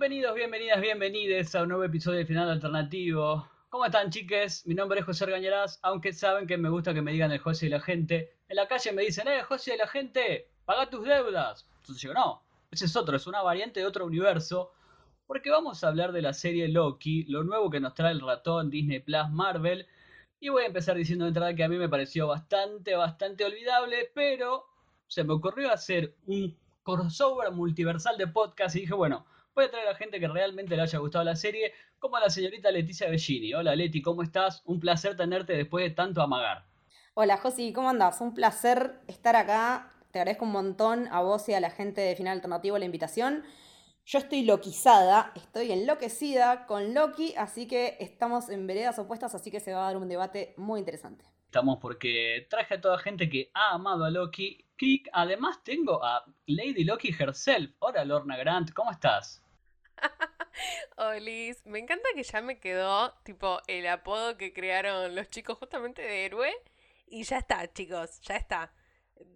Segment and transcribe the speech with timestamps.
[0.00, 3.46] Bienvenidos, bienvenidas, bienvenides a un nuevo episodio de Final Alternativo.
[3.68, 4.66] ¿Cómo están, chiques?
[4.66, 7.66] Mi nombre es José Argañarás, aunque saben que me gusta que me digan el José
[7.66, 8.32] y la gente.
[8.48, 11.68] En la calle me dicen, eh, José y la gente, paga tus deudas.
[11.82, 14.72] Entonces yo, no, ese es otro, es una variante de otro universo.
[15.26, 18.70] Porque vamos a hablar de la serie Loki, lo nuevo que nos trae el ratón
[18.70, 19.86] Disney Plus Marvel.
[20.40, 24.10] Y voy a empezar diciendo de entrada que a mí me pareció bastante, bastante olvidable,
[24.14, 24.64] pero
[25.08, 29.88] se me ocurrió hacer un crossover multiversal de podcast y dije, bueno, voy a traer
[29.88, 33.54] a gente que realmente le haya gustado la serie, como a la señorita Leticia Bellini.
[33.54, 34.62] Hola Leti, ¿cómo estás?
[34.64, 36.64] Un placer tenerte después de tanto amagar.
[37.14, 38.20] Hola Josi, ¿cómo andás?
[38.20, 39.92] Un placer estar acá.
[40.12, 43.44] Te agradezco un montón a vos y a la gente de Final Alternativo la invitación.
[44.06, 49.60] Yo estoy loquizada, estoy enloquecida con Loki, así que estamos en veredas opuestas, así que
[49.60, 51.24] se va a dar un debate muy interesante.
[51.50, 54.68] Estamos porque traje a toda gente que ha amado a Loki.
[54.78, 57.72] Y además tengo a Lady Loki herself.
[57.80, 59.42] Hola Lorna Grant, ¿cómo estás?
[60.96, 66.02] Olis, me encanta que ya me quedó tipo el apodo que crearon los chicos justamente
[66.02, 66.52] de héroe.
[67.08, 68.72] Y ya está, chicos, ya está.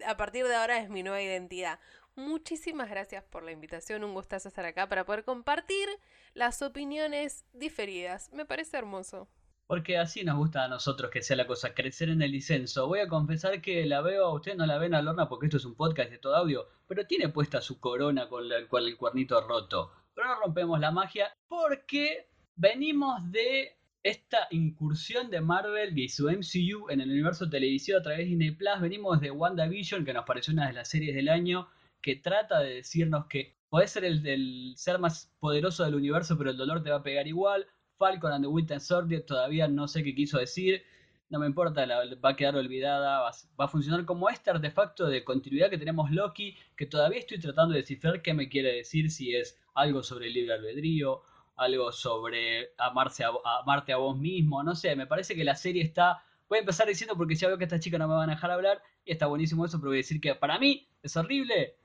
[0.06, 1.80] A partir de ahora es mi nueva identidad.
[2.14, 5.88] Muchísimas gracias por la invitación, un gustazo estar acá para poder compartir
[6.32, 8.32] las opiniones diferidas.
[8.32, 9.28] Me parece hermoso.
[9.66, 12.86] Porque así nos gusta a nosotros que sea la cosa, crecer en el licenso.
[12.86, 15.64] Voy a confesar que la veo, ustedes no la ven a Lorna porque esto es
[15.64, 19.91] un podcast de todo audio, pero tiene puesta su corona con, con el cuernito roto.
[20.14, 26.91] Pero no rompemos la magia porque venimos de esta incursión de Marvel y su MCU
[26.91, 28.80] en el universo televisivo a través de Disney Plus.
[28.80, 31.69] Venimos de WandaVision, que nos pareció una de las series del año,
[32.03, 36.58] que trata de decirnos que podés ser el, ser más poderoso del universo, pero el
[36.58, 37.66] dolor te va a pegar igual.
[37.99, 40.82] Falcon and the Winter Soldier todavía no sé qué quiso decir.
[41.31, 43.21] No me importa, va a quedar olvidada.
[43.21, 47.38] Va, va, a funcionar como este artefacto de continuidad que tenemos Loki, que todavía estoy
[47.38, 51.22] tratando de descifrar qué me quiere decir, si es algo sobre el libre albedrío,
[51.56, 53.31] algo sobre amarse a,
[53.62, 56.22] amarte a vos mismo, no sé, me parece que la serie está...
[56.49, 58.50] Voy a empezar diciendo porque ya veo que esta chica no me van a dejar
[58.50, 61.77] hablar y está buenísimo eso, pero voy a decir que para mí es horrible,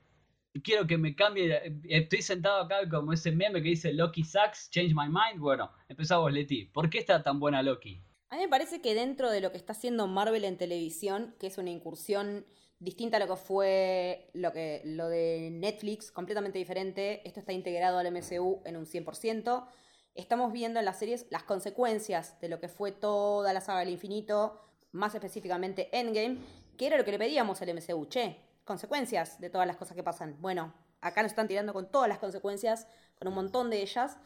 [0.62, 1.80] quiero que me cambie.
[1.84, 5.38] Estoy sentado acá como ese meme que dice Loki sucks, change my mind.
[5.40, 6.66] Bueno, empezamos Leti.
[6.66, 8.02] ¿Por qué está tan buena Loki?
[8.30, 11.48] A mí me parece que dentro de lo que está haciendo Marvel en televisión, que
[11.48, 12.46] es una incursión
[12.78, 17.98] distinta a lo que fue lo, que, lo de Netflix, completamente diferente, esto está integrado
[17.98, 19.66] al MCU en un 100%.
[20.14, 23.90] Estamos viendo en las series las consecuencias de lo que fue toda la saga del
[23.90, 24.60] infinito,
[24.92, 26.38] más específicamente Endgame,
[26.76, 28.06] que era lo que le pedíamos al MCU.
[28.06, 30.36] Che, consecuencias de todas las cosas que pasan.
[30.40, 32.86] Bueno, acá nos están tirando con todas las consecuencias,
[33.18, 34.16] con un montón de ellas,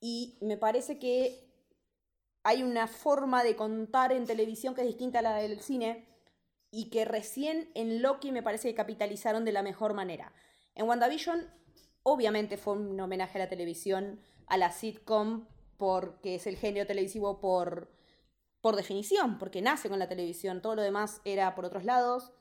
[0.00, 1.52] y me parece que
[2.42, 6.08] hay una forma de contar en televisión que es distinta a la del cine
[6.70, 10.32] y que recién en Loki me parece que capitalizaron de la mejor manera.
[10.74, 11.46] En WandaVision
[12.02, 17.40] obviamente fue un homenaje a la televisión, a la sitcom, porque es el género televisivo
[17.40, 17.90] por,
[18.60, 22.32] por definición, porque nace con la televisión, todo lo demás era por otros lados.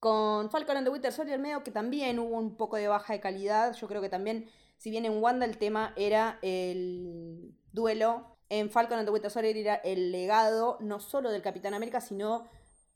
[0.00, 3.20] Con Falcon and the Winter Soldier medio que también hubo un poco de baja de
[3.20, 3.74] calidad.
[3.74, 8.98] Yo creo que también, si bien en Wanda el tema era el duelo, en Falcon
[8.98, 12.46] and the Winter Soldier era el legado no solo del Capitán América, sino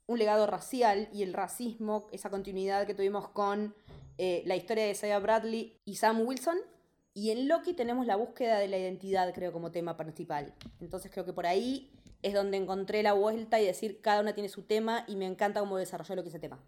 [0.07, 3.75] un legado racial y el racismo, esa continuidad que tuvimos con
[4.17, 6.57] eh, la historia de Isaiah Bradley y Sam Wilson.
[7.13, 10.53] Y en Loki tenemos la búsqueda de la identidad, creo, como tema principal.
[10.79, 11.91] Entonces creo que por ahí
[12.23, 15.59] es donde encontré la vuelta y decir cada una tiene su tema y me encanta
[15.59, 16.63] cómo desarrolló lo que ese tema.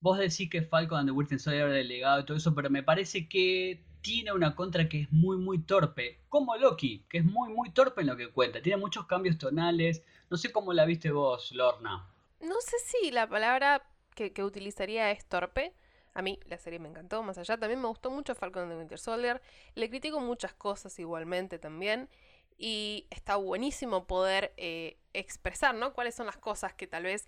[0.00, 3.28] Vos decís que Falcon and Winter Soldier era delegado y todo eso, pero me parece
[3.28, 6.20] que tiene una contra que es muy, muy torpe.
[6.28, 8.62] Como Loki, que es muy, muy torpe en lo que cuenta.
[8.62, 10.02] Tiene muchos cambios tonales.
[10.30, 12.08] No sé cómo la viste vos, Lorna.
[12.40, 13.82] No sé si la palabra
[14.14, 15.74] que, utilizaría es torpe.
[16.14, 17.58] A mí la serie me encantó, más allá.
[17.58, 19.40] También me gustó mucho Falcon and Winter Soldier.
[19.74, 22.08] Le critico muchas cosas igualmente también.
[22.56, 25.92] Y está buenísimo poder eh, expresar, ¿no?
[25.92, 27.26] Cuáles son las cosas que tal vez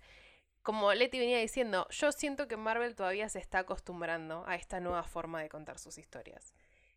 [0.63, 5.03] como Leti venía diciendo, yo siento que Marvel todavía se está acostumbrando a esta nueva
[5.03, 6.53] forma de contar sus historias.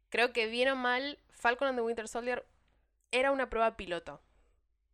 [0.08, 2.46] Creo que bien o mal, Falcon and the Winter Soldier
[3.10, 4.22] era una prueba piloto.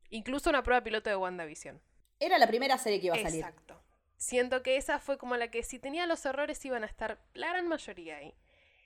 [0.08, 1.82] Incluso una prueba piloto de WandaVision.
[2.19, 3.40] Era la primera serie que iba a salir.
[3.40, 3.82] Exacto.
[4.16, 7.48] Siento que esa fue como la que si tenía los errores iban a estar la
[7.48, 8.34] gran mayoría ahí.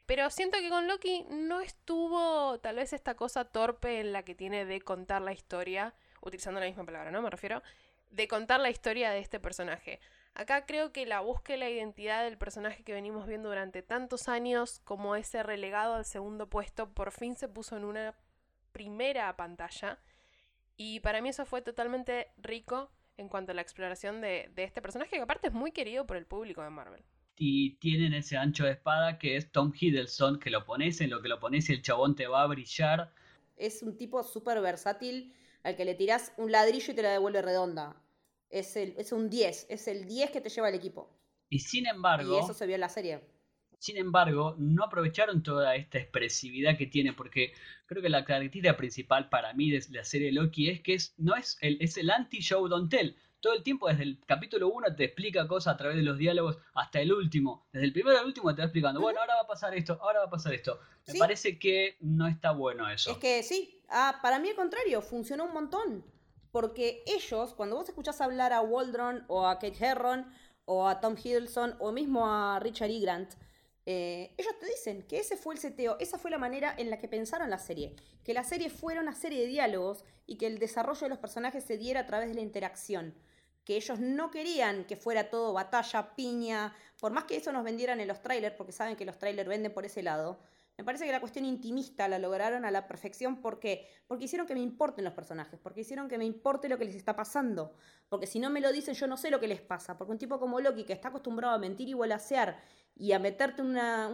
[0.06, 4.34] Pero siento que con Loki no estuvo tal vez esta cosa torpe en la que
[4.34, 7.22] tiene de contar la historia, utilizando la misma palabra, ¿no?
[7.22, 7.62] Me refiero
[8.16, 10.00] de contar la historia de este personaje.
[10.34, 14.28] Acá creo que la búsqueda de la identidad del personaje que venimos viendo durante tantos
[14.28, 18.14] años, como ese relegado al segundo puesto, por fin se puso en una
[18.72, 19.98] primera pantalla.
[20.78, 25.16] Y para mí eso fue totalmente rico en cuanto a la exploración de, este personaje,
[25.16, 27.04] que aparte es muy querido por el público de Marvel.
[27.38, 31.20] y tienen ese ancho de espada que es Tom Hiddleston, que lo pones en lo
[31.20, 33.12] que lo pones y el chabón te va a brillar.
[33.58, 37.42] Es un tipo súper versátil al que le tirás un ladrillo y te la devuelve
[37.42, 37.96] redonda.
[38.50, 41.10] Es, el, es un 10, es el 10 que te lleva el equipo.
[41.48, 42.36] Y sin embargo...
[42.36, 43.20] Y eso se vio en la serie.
[43.78, 47.52] Sin embargo, no aprovecharon toda esta expresividad que tiene, porque
[47.86, 51.36] creo que la característica principal para mí de la serie Loki es que es, no
[51.36, 55.04] es el, es el anti-show don't tell todo el tiempo, desde el capítulo 1 te
[55.04, 57.68] explica cosas a través de los diálogos hasta el último.
[57.72, 60.20] Desde el primero al último te va explicando, bueno, ahora va a pasar esto, ahora
[60.20, 60.80] va a pasar esto.
[61.06, 63.12] Me parece que no está bueno eso.
[63.12, 66.04] Es que sí, ah, para mí al contrario, funcionó un montón.
[66.56, 70.24] Porque ellos, cuando vos escuchás hablar a Waldron o a Kate Herron
[70.64, 72.98] o a Tom Hiddleston o mismo a Richard E.
[72.98, 73.34] Grant,
[73.84, 76.98] eh, ellos te dicen que ese fue el seteo, esa fue la manera en la
[76.98, 77.94] que pensaron la serie.
[78.24, 81.62] Que la serie fuera una serie de diálogos y que el desarrollo de los personajes
[81.62, 83.14] se diera a través de la interacción
[83.66, 88.00] que ellos no querían que fuera todo batalla, piña, por más que eso nos vendieran
[88.00, 90.38] en los trailers, porque saben que los trailers venden por ese lado.
[90.78, 94.54] Me parece que la cuestión intimista la lograron a la perfección porque, porque hicieron que
[94.54, 97.74] me importen los personajes, porque hicieron que me importe lo que les está pasando.
[98.10, 99.96] Porque si no me lo dicen, yo no sé lo que les pasa.
[99.96, 102.60] Porque un tipo como Loki, que está acostumbrado a mentir y volasear
[102.94, 104.08] y a meterte una,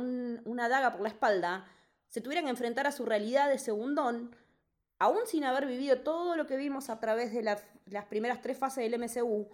[0.45, 1.67] una daga por la espalda,
[2.07, 4.37] se tuvieran que enfrentar a su realidad de segundón,
[5.01, 8.89] aún sin haber vivido todo lo que vimos a través de las primeras tres fases
[8.89, 9.49] del MCU,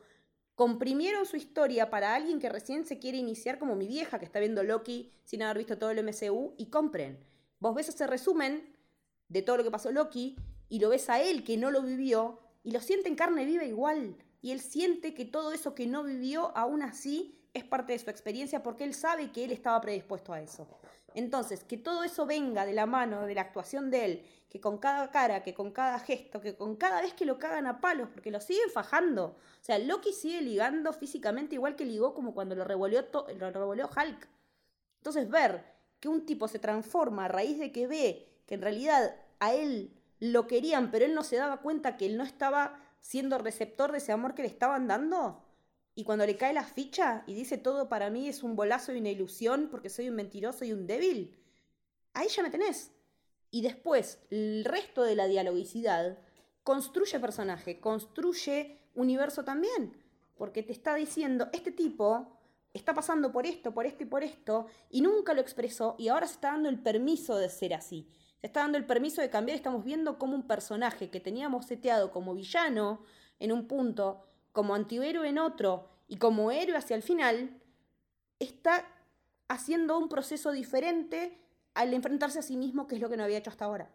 [0.59, 4.41] comprimieron su historia para alguien que recién se quiere iniciar como mi vieja que está
[4.41, 7.25] viendo Loki sin haber visto todo el MCU y compren.
[7.61, 8.75] Vos ves ese resumen
[9.29, 10.35] de todo lo que pasó Loki
[10.69, 13.63] y lo ves a él que no lo vivió y lo siente en carne viva
[13.63, 14.17] igual.
[14.43, 18.11] Y él siente que todo eso que no vivió aún así es parte de su
[18.11, 20.67] experiencia porque él sabe que él estaba predispuesto a eso.
[21.15, 24.79] Entonces, que todo eso venga de la mano de la actuación de él, que con
[24.79, 28.09] cada cara, que con cada gesto, que con cada vez que lo cagan a palos,
[28.13, 29.37] porque lo siguen fajando.
[29.61, 33.07] O sea, Loki sigue ligando físicamente igual que ligó como cuando lo revolvió,
[33.39, 34.29] lo revolvió Hulk.
[34.99, 35.65] Entonces, ver
[36.01, 39.93] que un tipo se transforma a raíz de que ve que en realidad a él
[40.21, 43.99] lo querían, pero él no se daba cuenta que él no estaba siendo receptor de
[43.99, 45.45] ese amor que le estaban dando,
[45.99, 49.01] y cuando le cae la ficha y dice todo para mí es un bolazo y
[49.01, 51.37] una ilusión porque soy un mentiroso y un débil,
[52.15, 52.93] ahí ya me tenés.
[53.51, 56.17] Y después, el resto de la dialogicidad
[56.63, 60.01] construye personaje, construye universo también.
[60.37, 62.39] Porque te está diciendo, este tipo
[62.73, 66.29] está pasando por esto, por esto y por esto, y nunca lo expresó, y ahora
[66.29, 68.09] se está dando el permiso de ser así.
[68.41, 72.13] Se está dando el permiso de cambiar, estamos viendo como un personaje que teníamos seteado
[72.13, 73.03] como villano
[73.41, 74.23] en un punto,
[74.59, 77.61] como antihéroe en otro y como héroe hacia el final,
[78.41, 78.85] está
[79.47, 81.39] haciendo un proceso diferente
[81.75, 83.89] al enfrentarse a sí mismo, que es lo que no había hecho hasta ahora.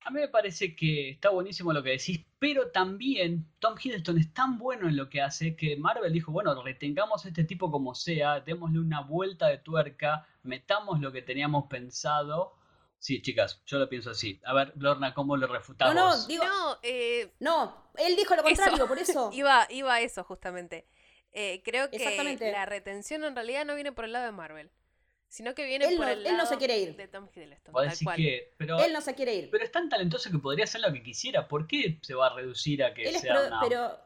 [0.00, 4.32] A mí me parece que está buenísimo lo que decís, pero también Tom Hiddleston es
[4.32, 7.94] tan bueno en lo que hace que Marvel dijo, bueno, retengamos a este tipo como
[7.94, 12.54] sea, démosle una vuelta de tuerca, metamos lo que teníamos pensado
[12.98, 14.40] Sí, chicas, yo lo pienso así.
[14.44, 15.94] A ver, Lorna, ¿cómo lo refutamos?
[15.94, 19.30] No, no, digo, no, eh, no, él dijo lo contrario, por eso.
[19.32, 20.86] iba, iba a eso, justamente.
[21.32, 24.70] Eh, creo que la retención en realidad no viene por el lado de Marvel,
[25.28, 26.96] sino que viene por el lado él no se quiere ir.
[26.96, 27.74] de Tom Hiddleston.
[28.16, 29.50] Que, pero, él no se quiere ir.
[29.50, 31.46] Pero es tan talentoso que podría hacer lo que quisiera.
[31.46, 33.60] ¿Por qué se va a reducir a que sea una...
[33.60, 33.96] Pero...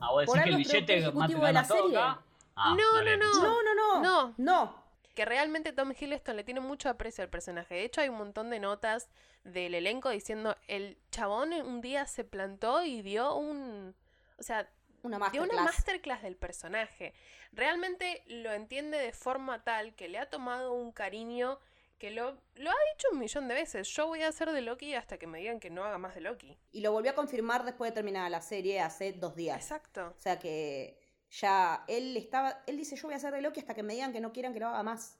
[0.00, 1.96] Ah, vos decís que el billete de la serie.
[1.96, 4.87] Ah, no, no, no, no, no, no, no, no
[5.18, 7.74] que realmente Tom Hiddleston le tiene mucho aprecio al personaje.
[7.74, 9.08] De hecho, hay un montón de notas
[9.42, 13.96] del elenco diciendo el chabón un día se plantó y dio un,
[14.38, 14.70] o sea,
[15.02, 17.14] una dio una masterclass del personaje.
[17.50, 21.58] Realmente lo entiende de forma tal que le ha tomado un cariño
[21.98, 23.88] que lo, lo ha dicho un millón de veces.
[23.88, 26.20] Yo voy a hacer de Loki hasta que me digan que no haga más de
[26.20, 26.56] Loki.
[26.70, 29.60] Y lo volvió a confirmar después de terminar la serie hace dos días.
[29.60, 30.14] Exacto.
[30.16, 30.97] O sea que
[31.30, 34.12] ya él estaba, él dice yo voy a hacer de Loki hasta que me digan
[34.12, 35.18] que no quieran que lo haga más.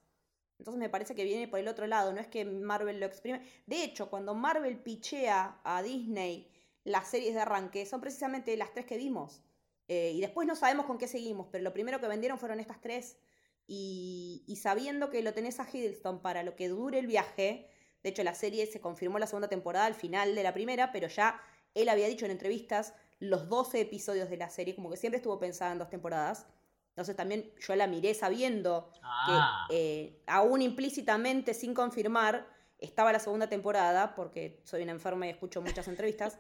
[0.59, 3.43] Entonces me parece que viene por el otro lado, no es que Marvel lo exprime.
[3.67, 6.51] De hecho, cuando Marvel pichea a Disney
[6.85, 9.43] las series de arranque, son precisamente las tres que vimos.
[9.87, 12.81] Eh, y después no sabemos con qué seguimos, pero lo primero que vendieron fueron estas
[12.81, 13.19] tres.
[13.67, 17.69] Y, y sabiendo que lo tenés a Hiddleston para lo que dure el viaje,
[18.03, 21.07] de hecho la serie se confirmó la segunda temporada al final de la primera, pero
[21.09, 21.41] ya
[21.75, 25.39] él había dicho en entrevistas los 12 episodios de la serie, como que siempre estuvo
[25.39, 26.47] pensada en dos temporadas.
[26.91, 29.67] Entonces también yo la miré sabiendo que ah.
[29.71, 32.47] eh, aún implícitamente, sin confirmar,
[32.79, 36.39] estaba la segunda temporada, porque soy una enferma y escucho muchas entrevistas.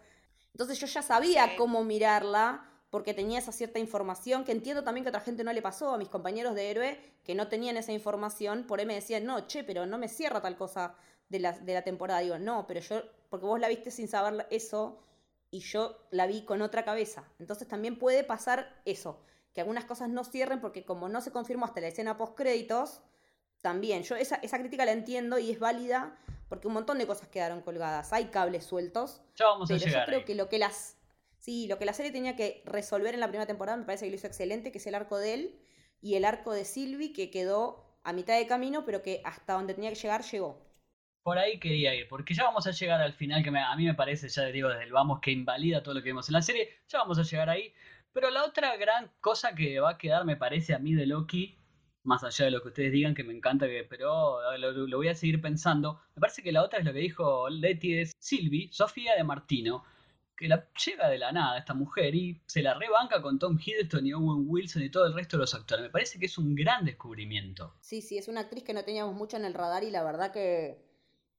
[0.52, 5.08] Entonces yo ya sabía cómo mirarla, porque tenía esa cierta información, que entiendo también que
[5.08, 7.92] a otra gente no le pasó, a mis compañeros de héroe que no tenían esa
[7.92, 10.94] información, por ahí me decían, no, che, pero no me cierra tal cosa
[11.28, 12.20] de la, de la temporada.
[12.20, 14.98] Digo, no, pero yo, porque vos la viste sin saber eso,
[15.50, 17.24] y yo la vi con otra cabeza.
[17.38, 21.64] Entonces también puede pasar eso, que algunas cosas no cierren porque como no se confirmó
[21.66, 23.02] hasta la escena post créditos,
[23.60, 26.16] también yo esa, esa crítica la entiendo y es válida
[26.48, 28.12] porque un montón de cosas quedaron colgadas.
[28.12, 29.20] Hay cables sueltos.
[29.36, 30.24] Ya vamos a pero llegar yo creo ahí.
[30.24, 30.96] que lo que las
[31.38, 34.10] sí, lo que la serie tenía que resolver en la primera temporada me parece que
[34.10, 35.60] lo hizo excelente, que es el arco de él
[36.00, 39.74] y el arco de Sylvie que quedó a mitad de camino, pero que hasta donde
[39.74, 40.67] tenía que llegar llegó.
[41.28, 43.92] Por ahí quería ir, porque ya vamos a llegar al final, que a mí me
[43.92, 46.70] parece, ya digo desde el vamos, que invalida todo lo que vimos en la serie.
[46.88, 47.74] Ya vamos a llegar ahí.
[48.14, 51.58] Pero la otra gran cosa que va a quedar, me parece a mí, de Loki,
[52.02, 55.14] más allá de lo que ustedes digan, que me encanta, que, pero lo, voy a
[55.14, 56.00] seguir pensando.
[56.16, 59.84] Me parece que la otra es lo que dijo Leti, es Sylvie, Sofía de Martino,
[60.34, 64.06] que la llega de la nada esta mujer y se la rebanca con Tom Hiddleston
[64.06, 65.82] y Owen Wilson y todo el resto de los actores.
[65.82, 67.74] Me parece que es un gran descubrimiento.
[67.82, 70.32] Sí, sí, es una actriz que no teníamos mucho en el radar y la verdad
[70.32, 70.87] que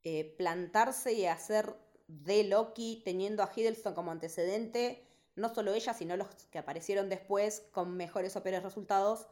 [0.03, 1.75] eh, plantarse y hacer
[2.07, 7.63] de Loki teniendo a Hiddleston como antecedente, no solo ella, sino los que aparecieron después
[7.71, 9.27] con mejores o peores resultados,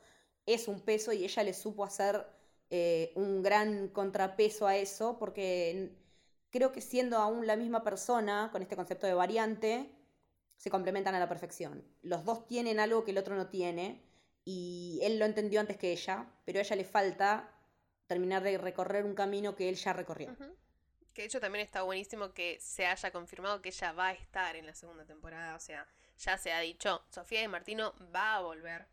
[0.45, 2.25] es un peso y ella le supo hacer
[2.69, 5.95] eh, un gran contrapeso a eso porque
[6.49, 9.91] creo que siendo aún la misma persona con este concepto de variante,
[10.57, 11.83] se complementan a la perfección.
[12.01, 14.03] Los dos tienen algo que el otro no tiene
[14.43, 17.56] y él lo entendió antes que ella, pero a ella le falta
[18.07, 20.35] terminar de recorrer un camino que él ya recorrió.
[21.13, 24.55] Que de hecho también está buenísimo que se haya confirmado que ella va a estar
[24.55, 25.55] en la segunda temporada.
[25.55, 25.87] O sea,
[26.19, 28.87] ya se ha dicho, Sofía de Martino va a volver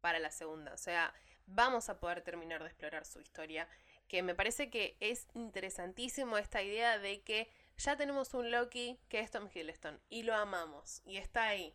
[0.00, 0.72] para la segunda.
[0.72, 1.12] O sea,
[1.46, 3.68] vamos a poder terminar de explorar su historia.
[4.08, 9.20] Que me parece que es interesantísimo esta idea de que ya tenemos un Loki que
[9.20, 11.74] es Tom Hiddleston y lo amamos y está ahí.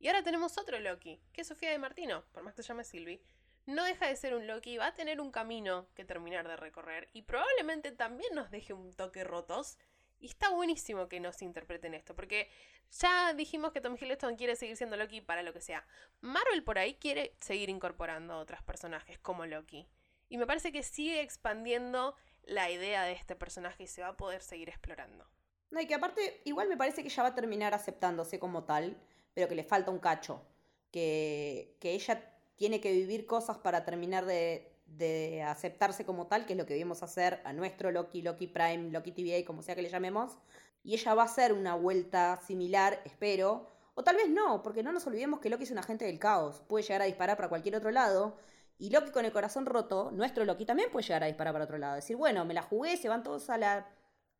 [0.00, 2.84] Y ahora tenemos otro Loki, que es Sofía de Martino, por más que se llame
[2.84, 3.20] Sylvie.
[3.68, 7.10] No deja de ser un Loki, va a tener un camino que terminar de recorrer
[7.12, 9.76] y probablemente también nos deje un toque rotos.
[10.20, 12.48] Y está buenísimo que nos interpreten esto, porque
[12.90, 15.86] ya dijimos que Tom Hiddleston quiere seguir siendo Loki para lo que sea.
[16.22, 19.86] Marvel por ahí quiere seguir incorporando a otros personajes como Loki.
[20.30, 24.16] Y me parece que sigue expandiendo la idea de este personaje y se va a
[24.16, 25.28] poder seguir explorando.
[25.70, 28.96] No, y que aparte, igual me parece que ella va a terminar aceptándose como tal,
[29.34, 30.42] pero que le falta un cacho.
[30.90, 36.54] Que, que ella tiene que vivir cosas para terminar de, de aceptarse como tal, que
[36.54, 39.82] es lo que vimos hacer a nuestro Loki, Loki Prime, Loki TVA, como sea que
[39.82, 40.36] le llamemos.
[40.82, 43.68] Y ella va a hacer una vuelta similar, espero.
[43.94, 46.62] O tal vez no, porque no nos olvidemos que Loki es un agente del caos.
[46.68, 48.36] Puede llegar a disparar para cualquier otro lado.
[48.78, 51.78] Y Loki con el corazón roto, nuestro Loki también puede llegar a disparar para otro
[51.78, 51.96] lado.
[51.96, 53.88] Decir, bueno, me la jugué, se van todos a la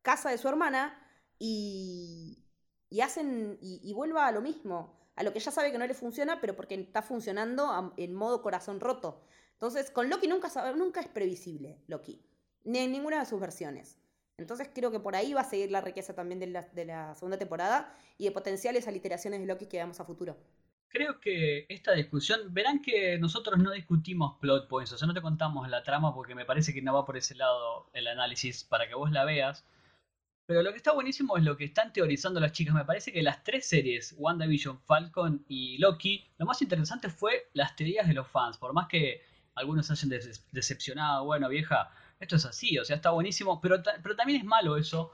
[0.02, 0.96] casa de su hermana
[1.38, 2.44] y,
[2.88, 5.86] y hacen y, y vuelva a lo mismo, a lo que ya sabe que no
[5.86, 9.20] le funciona, pero porque está funcionando en modo corazón roto.
[9.54, 12.22] Entonces, con Loki nunca, nunca es previsible, Loki,
[12.62, 13.98] ni en ninguna de sus versiones.
[14.36, 17.16] Entonces creo que por ahí va a seguir la riqueza también de la, de la
[17.16, 20.36] segunda temporada y de potenciales aliteraciones de Loki que veamos a futuro.
[20.86, 25.20] Creo que esta discusión, verán que nosotros no discutimos plot points, o sea, no te
[25.20, 28.86] contamos la trama porque me parece que no va por ese lado el análisis para
[28.86, 29.66] que vos la veas.
[30.48, 32.74] Pero lo que está buenísimo es lo que están teorizando las chicas.
[32.74, 37.76] Me parece que las tres series, WandaVision, Falcon y Loki, lo más interesante fue las
[37.76, 38.56] teorías de los fans.
[38.56, 39.20] Por más que
[39.56, 40.08] algunos hayan
[40.50, 44.78] decepcionado, bueno, vieja, esto es así, o sea, está buenísimo, pero, pero también es malo
[44.78, 45.12] eso,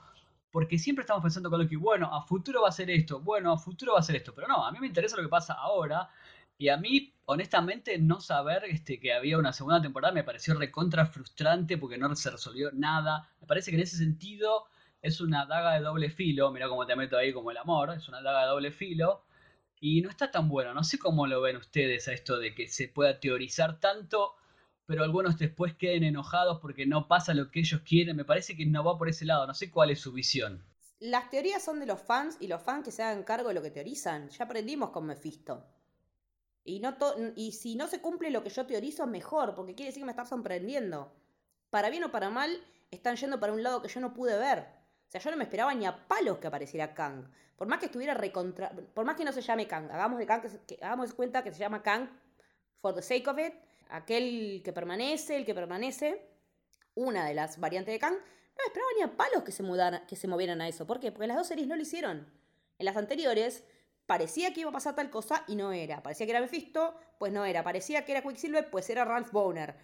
[0.53, 3.59] porque siempre estamos pensando con Loki, bueno, a futuro va a ser esto, bueno, a
[3.59, 6.11] futuro va a ser esto, pero no, a mí me interesa lo que pasa ahora,
[6.59, 11.07] y a mí, honestamente, no saber este, que había una segunda temporada me pareció recontra
[11.07, 14.69] frustrante porque no se resolvió nada, me parece que en ese sentido
[15.05, 18.09] es una daga de doble filo, mira cómo te meto ahí como el amor, es
[18.09, 19.25] una daga de doble filo,
[19.81, 22.69] y no está tan bueno, no sé cómo lo ven ustedes a esto de que
[22.69, 24.35] se pueda teorizar tanto
[24.87, 28.17] pero algunos después queden enojados porque no pasa lo que ellos quieren.
[28.17, 29.47] Me parece que no va por ese lado.
[29.47, 30.63] No sé cuál es su visión.
[31.01, 33.63] Las teorías son de los fans y los fans que se hagan cargo de lo
[33.63, 34.29] que teorizan.
[34.31, 35.67] Ya aprendimos con Mephisto.
[36.65, 36.97] Y, no
[37.37, 40.13] y si no se cumple lo que yo teorizo, mejor, porque quiere decir que me
[40.13, 41.13] está sorprendiendo.
[41.71, 42.51] Para bien o para mal,
[42.91, 44.67] están yendo para un lado que yo no pude ver.
[45.09, 47.25] O sea, yo no me esperaba ni a palos que apareciera Kang.
[47.57, 48.71] Por más que estuviera recontra...
[48.71, 49.91] Por más que no se llame Kang.
[49.91, 52.09] Hagamos de Kang que, se- que- hagamos cuenta que se llama Kang
[52.81, 53.55] for the sake of it.
[53.91, 56.27] Aquel que permanece, el que permanece.
[56.95, 58.15] Una de las variantes de Kang.
[58.15, 58.21] No
[58.63, 60.87] me esperaba ni a palos que se, mudara- que se movieran a eso.
[60.87, 61.13] ¿Por qué?
[61.13, 62.29] Porque las dos series no lo hicieron.
[62.79, 63.63] En las anteriores
[64.07, 66.03] parecía que iba a pasar tal cosa y no era.
[66.03, 67.63] Parecía que era Mephisto, pues no era.
[67.63, 69.77] Parecía que era Quicksilver, pues era Ralph Boner.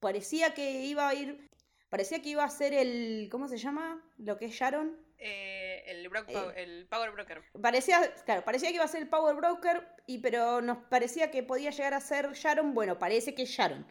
[0.00, 1.46] Parecía que iba a ir...
[1.88, 3.28] Parecía que iba a ser el...
[3.30, 4.02] ¿Cómo se llama?
[4.18, 4.96] Lo que es Sharon.
[5.18, 6.52] Eh, el, Eh.
[6.56, 7.42] el Power Broker.
[7.60, 11.42] Parecía, claro, parecía que iba a ser el Power Broker, y, pero nos parecía que
[11.42, 12.74] podía llegar a ser Sharon.
[12.74, 13.86] Bueno, parece que es Sharon.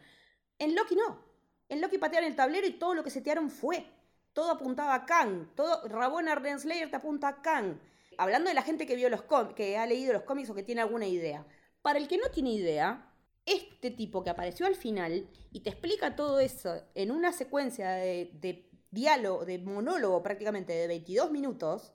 [0.60, 1.26] En Loki no.
[1.70, 3.86] En Loki patearon el tablero y todo lo que setearon fue.
[4.34, 5.54] Todo apuntaba a Kang.
[5.56, 7.80] Todo, Rabona Renslayer te apunta a Kang.
[8.18, 9.24] Hablando de la gente que vio los
[9.56, 11.46] que ha leído los cómics o que tiene alguna idea.
[11.82, 13.07] Para el que no tiene idea,
[13.48, 18.32] este tipo que apareció al final y te explica todo eso en una secuencia de,
[18.40, 21.94] de diálogo, de monólogo prácticamente de 22 minutos,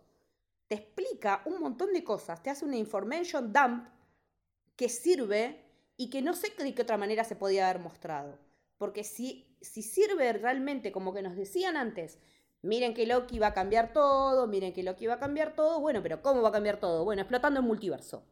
[0.68, 3.86] te explica un montón de cosas, te hace una information dump
[4.76, 5.62] que sirve
[5.96, 8.38] y que no sé de qué otra manera se podía haber mostrado.
[8.78, 12.18] Porque si, si sirve realmente como que nos decían antes,
[12.62, 16.02] miren que Loki va a cambiar todo, miren que Loki va a cambiar todo, bueno,
[16.02, 17.04] pero ¿cómo va a cambiar todo?
[17.04, 18.24] Bueno, explotando el multiverso.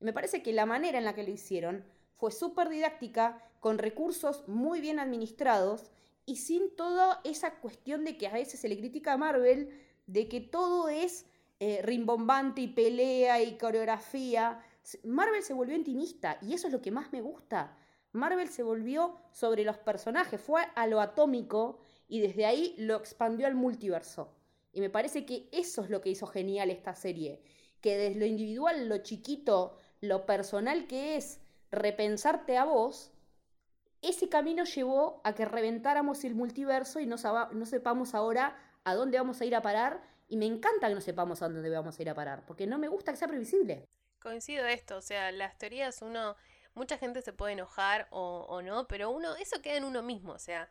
[0.00, 1.84] Me parece que la manera en la que lo hicieron
[2.18, 5.90] fue súper didáctica, con recursos muy bien administrados
[6.26, 9.70] y sin toda esa cuestión de que a veces se le critica a Marvel
[10.06, 11.26] de que todo es
[11.60, 14.60] eh, rimbombante y pelea y coreografía.
[15.04, 17.76] Marvel se volvió intimista y eso es lo que más me gusta.
[18.12, 23.46] Marvel se volvió sobre los personajes, fue a lo atómico y desde ahí lo expandió
[23.46, 24.34] al multiverso.
[24.72, 27.42] Y me parece que eso es lo que hizo genial esta serie,
[27.80, 33.12] que desde lo individual, lo chiquito, lo personal que es repensarte a vos,
[34.02, 39.40] ese camino llevó a que reventáramos el multiverso y no, sepamos ahora a dónde vamos
[39.40, 40.02] a ir a parar.
[40.28, 42.78] Y me encanta que no sepamos a dónde vamos a ir a parar, porque no
[42.78, 43.88] me gusta que sea previsible.
[44.20, 46.36] Coincido esto, o sea, las teorías uno,
[46.74, 50.38] mucha gente se puede enojar o, no, pero uno, eso queda en uno mismo, o
[50.38, 50.68] sea,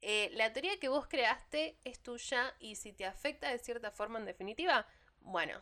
[0.00, 4.18] eh, la teoría que vos creaste es tuya y si te afecta de cierta forma
[4.18, 4.86] en definitiva,
[5.20, 5.60] bueno,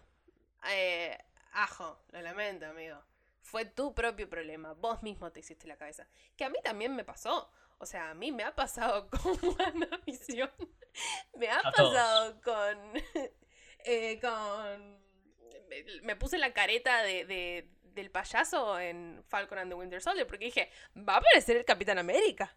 [0.71, 1.19] eh,
[1.53, 3.03] ajo, lo lamento, amigo.
[3.43, 6.09] Fue tu propio problema, vos mismo te hiciste la cabeza.
[6.37, 7.51] Que a mí también me pasó.
[7.79, 10.51] O sea, a mí me ha pasado con WandaVision.
[11.37, 12.79] me ha pasado con.
[13.85, 15.03] Eh, con
[16.03, 20.71] me puse la careta de, del payaso en Falcon and the Winter Soldier porque dije,
[20.97, 22.57] va a aparecer el Capitán América.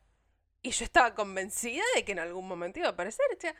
[0.61, 3.25] Y yo estaba convencida de que en algún momento iba a aparecer.
[3.39, 3.53] ¿qué,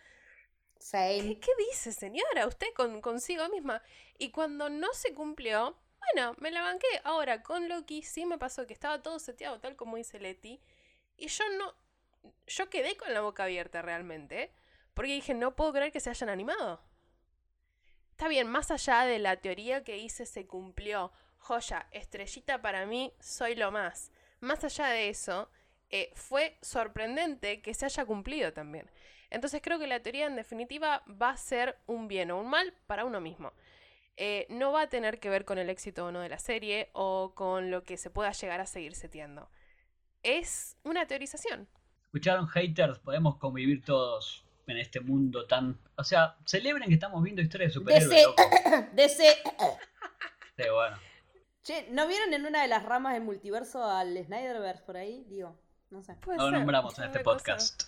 [0.79, 2.47] ¿qué, dice, señora?
[2.47, 3.81] Usted con, consigo misma.
[4.17, 5.77] Y cuando no se cumplió,
[6.13, 6.87] bueno, me la banqué.
[7.03, 10.61] Ahora, con Loki sí me pasó que estaba todo seteado tal como dice Leti.
[11.17, 11.73] Y yo no...
[12.47, 14.51] Yo quedé con la boca abierta realmente.
[14.93, 16.81] Porque dije, no puedo creer que se hayan animado.
[18.11, 21.11] Está bien, más allá de la teoría que hice se cumplió.
[21.37, 24.11] Joya, estrellita para mí, soy lo más.
[24.39, 25.49] Más allá de eso,
[25.89, 28.89] eh, fue sorprendente que se haya cumplido también.
[29.29, 32.73] Entonces creo que la teoría en definitiva va a ser un bien o un mal
[32.87, 33.51] para uno mismo.
[34.17, 36.89] Eh, no va a tener que ver con el éxito o no de la serie
[36.93, 39.49] o con lo que se pueda llegar a seguir seteando.
[40.23, 41.67] Es una teorización.
[42.06, 45.78] Escucharon haters, podemos convivir todos en este mundo tan.
[45.97, 48.25] O sea, celebren que estamos viendo historias de superhéroes.
[48.93, 49.23] DC.
[50.58, 50.97] sí, bueno.
[51.63, 55.25] Che, ¿no vieron en una de las ramas del multiverso al Snyderverse por ahí?
[55.28, 56.15] Digo, no sé.
[56.25, 57.85] No lo nombramos en este podcast.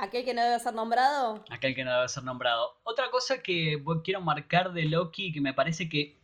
[0.00, 1.44] ¿Aquel que no debe ser nombrado?
[1.50, 2.80] Aquel que no debe ser nombrado.
[2.84, 6.16] Otra cosa que quiero marcar de Loki, que me parece que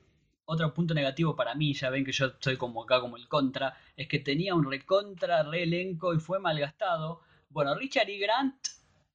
[0.47, 3.77] otro punto negativo para mí, ya ven que yo soy como acá como el contra,
[3.97, 7.21] es que tenía un recontra, re elenco y fue malgastado.
[7.51, 8.55] Bueno, Richard y Grant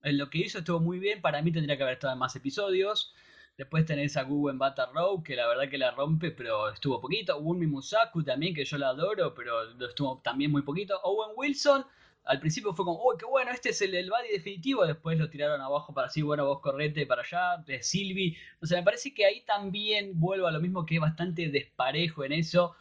[0.04, 1.22] en lo que hizo estuvo muy bien.
[1.22, 3.16] Para mí tendría que haber estado en más episodios.
[3.58, 4.60] Después tenés a Gu en
[4.94, 7.40] Row, que la verdad que la rompe, pero estuvo poquito.
[7.40, 11.00] Wunmi Musaku también, que yo la adoro, pero estuvo también muy poquito.
[11.04, 11.84] Owen Wilson,
[12.24, 14.86] al principio fue como, uy, qué bueno, este es el, el body definitivo.
[14.86, 17.64] Después lo tiraron abajo para así, bueno, vos correte para allá.
[17.66, 18.38] De Sylvie.
[18.62, 22.24] O sea, me parece que ahí también vuelvo a lo mismo que es bastante desparejo
[22.24, 22.76] en eso.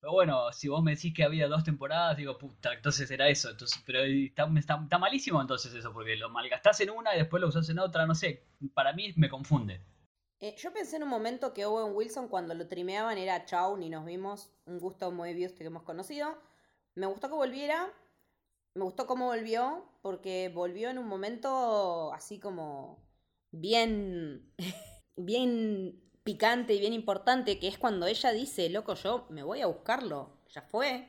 [0.00, 3.50] Pero bueno, si vos me decís que había dos temporadas, digo, puta, entonces era eso.
[3.50, 7.68] Entonces, pero está, malísimo entonces eso, porque lo malgastás en una y después lo usás
[7.68, 8.42] en otra, no sé.
[8.74, 9.80] Para mí me confunde.
[10.40, 13.90] Eh, yo pensé en un momento que Owen Wilson cuando lo trimeaban era chau, ni
[13.90, 14.50] nos vimos.
[14.64, 16.36] Un gusto muy bien que hemos conocido.
[16.96, 17.88] Me gustó que volviera.
[18.74, 23.04] Me gustó cómo volvió, porque volvió en un momento así como
[23.50, 24.52] bien,
[25.16, 29.66] bien picante y bien importante, que es cuando ella dice, loco, yo me voy a
[29.66, 31.08] buscarlo, ya fue.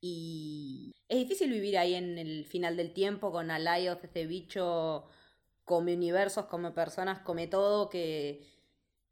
[0.00, 5.08] Y es difícil vivir ahí en el final del tiempo con Alioth, este bicho,
[5.64, 8.46] come universos, come personas, come todo, que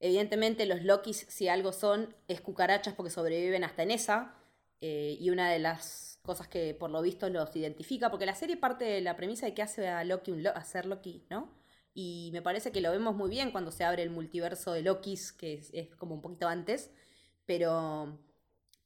[0.00, 4.34] evidentemente los Lokis, si algo son, es cucarachas porque sobreviven hasta en esa.
[4.80, 8.56] Eh, y una de las cosas que por lo visto los identifica, porque la serie
[8.56, 10.34] parte de la premisa de que hace a Loki
[10.64, 11.52] ser Loki, ¿no?
[11.94, 15.32] Y me parece que lo vemos muy bien cuando se abre el multiverso de Lokis,
[15.32, 16.90] que es, como un poquito antes.
[17.46, 18.18] Pero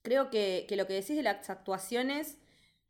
[0.02, 2.38] creo que, lo que decís de las actuaciones,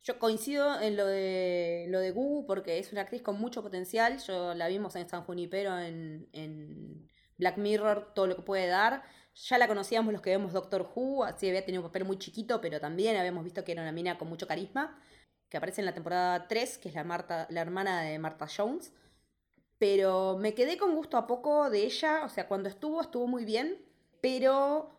[0.03, 4.19] yo coincido en lo de lo de Gugu porque es una actriz con mucho potencial.
[4.19, 7.07] Yo la vimos en San Junipero, en, en
[7.37, 9.03] Black Mirror, todo lo que puede dar.
[9.47, 12.59] Ya la conocíamos los que vemos Doctor Who, así había tenido un papel muy chiquito,
[12.59, 14.99] pero también habíamos visto que era una mina con mucho carisma,
[15.47, 18.91] que aparece en la temporada 3, que es la, Marta, la hermana de Martha Jones.
[19.77, 23.45] Pero me quedé con gusto a poco de ella, o sea, cuando estuvo, estuvo muy
[23.45, 23.77] bien,
[24.19, 24.91] pero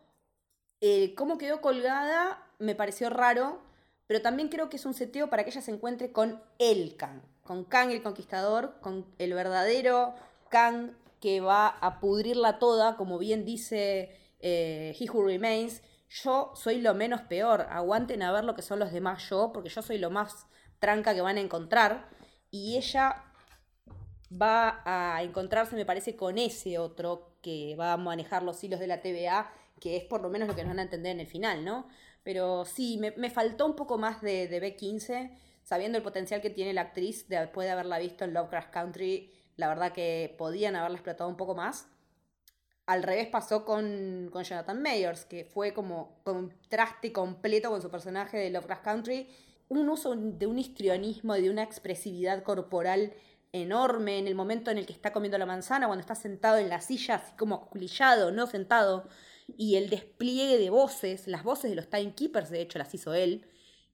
[0.81, 3.61] eh, cómo quedó colgada me pareció raro,
[4.07, 7.21] pero también creo que es un seteo para que ella se encuentre con el Kang,
[7.43, 10.15] con Kang el Conquistador, con el verdadero
[10.49, 15.83] Kang que va a pudrirla toda, como bien dice eh, He Who Remains.
[16.09, 19.69] Yo soy lo menos peor, aguanten a ver lo que son los demás yo, porque
[19.69, 20.47] yo soy lo más
[20.81, 22.09] tranca que van a encontrar.
[22.51, 23.25] Y ella
[24.31, 28.87] va a encontrarse, me parece, con ese otro que va a manejar los hilos de
[28.87, 31.27] la TVA, que es por lo menos lo que nos van a entender en el
[31.27, 31.89] final, ¿no?
[32.23, 35.31] Pero sí, me, faltó un poco más de, de, B15,
[35.63, 39.33] sabiendo el potencial que tiene la actriz después de haberla visto en Lovecraft Country.
[39.57, 41.89] La verdad que podían haberla explotado un poco más.
[42.91, 48.37] Al revés pasó con, con Jonathan Mayers, que fue como contraste completo con su personaje
[48.37, 49.29] de Lovecraft Country.
[49.69, 53.13] Un uso de un histrionismo y de una expresividad corporal
[53.53, 56.69] enorme en el momento en el que está comiendo la manzana, cuando está sentado en
[56.69, 59.07] la silla, así como aculillado, no sentado,
[59.57, 63.47] y el despliegue de voces, las voces de los timekeepers, de hecho, las hizo él.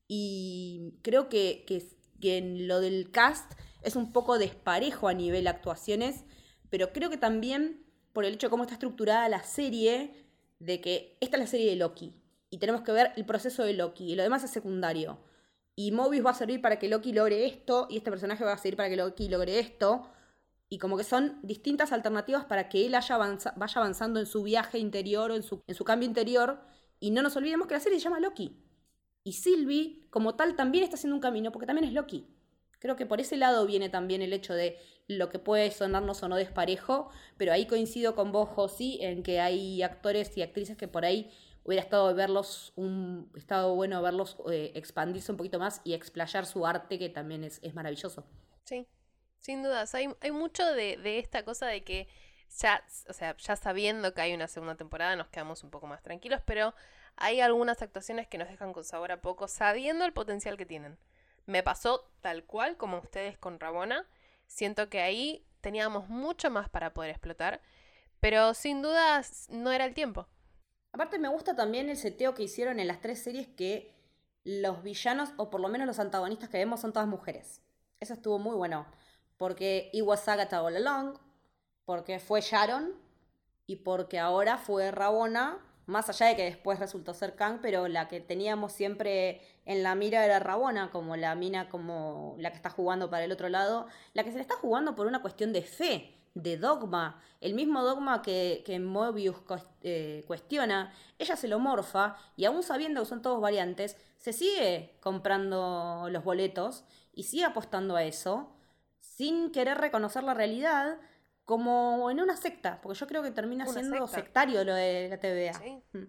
[0.09, 6.25] Y creo que, que, en lo del cast es un poco desparejo a nivel actuaciones,
[6.71, 7.85] pero creo que también
[8.17, 10.25] por el hecho de cómo está estructurada la serie,
[10.59, 12.15] de que esta es la serie de Loki,
[12.49, 15.19] y tenemos que ver el proceso de Loki, y lo demás es secundario.
[15.75, 18.57] Y Mobius va a servir para que Loki logre esto, y este personaje va a
[18.57, 20.09] servir para que Loki logre esto,
[20.71, 25.31] y como que son distintas alternativas para que él vaya avanzando en su viaje interior
[25.33, 26.59] o en su, en su cambio interior.
[26.99, 28.57] Y no nos olvidemos que la serie se llama Loki.
[29.25, 32.27] Y Sylvie, como tal, también está haciendo un camino porque también es Loki.
[32.87, 36.29] Creo que por ese lado viene también el hecho de lo que puede sonarnos o
[36.29, 40.87] no desparejo, pero ahí coincido con vos, Josi, en que hay actores y actrices que
[40.87, 41.29] por ahí
[41.65, 46.65] hubiera estado verlos un, estado bueno verlos eh, expandirse un poquito más y explayar su
[46.65, 48.25] arte, que también es, es maravilloso.
[48.63, 48.87] Sí,
[49.41, 52.07] sin dudas, hay, hay mucho de, de, esta cosa de que
[52.57, 56.05] ya, o sea, ya sabiendo que hay una segunda temporada nos quedamos un poco más
[56.05, 56.73] tranquilos, pero
[57.17, 60.97] hay algunas actuaciones que nos dejan con sabor a poco, sabiendo el potencial que tienen.
[61.47, 64.07] Me pasó tal cual como ustedes con Rabona.
[64.47, 67.61] Siento que ahí teníamos mucho más para poder explotar,
[68.21, 70.29] pero sin dudas no era el tiempo.
[70.93, 73.95] Aparte me gusta también el seteo que hicieron en las tres series que
[74.45, 77.63] los villanos, o por lo menos los antagonistas que vemos, son todas mujeres.
[77.99, 78.87] Eso estuvo muy bueno
[79.37, 81.19] porque it was Agatha all along,
[81.85, 82.95] porque fue Sharon
[83.67, 88.09] y porque ahora fue Rabona, más allá de que después resultó ser Kang, pero la
[88.09, 92.71] que teníamos siempre en la mira era Rabona, como la mina, como la que está
[92.71, 95.63] jugando para el otro lado, la que se le está jugando por una cuestión de
[95.63, 99.37] fe, de dogma, el mismo dogma que, que Mobius
[99.83, 104.99] eh, cuestiona, ella se lo morfa y aún sabiendo que son todos variantes, se sigue
[105.01, 108.53] comprando los boletos y sigue apostando a eso
[109.01, 110.99] sin querer reconocer la realidad,
[111.47, 115.59] como en una secta, porque yo creo que termina siendo sectario lo de la TVA.
[115.93, 116.05] Mm.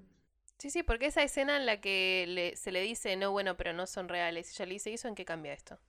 [0.58, 0.71] Sí.
[0.71, 4.10] Sí, porque esa escena en la que se le dice, no, bueno, pero no son
[4.10, 5.80] reales, ella le dice, ¿eso en qué cambia esto?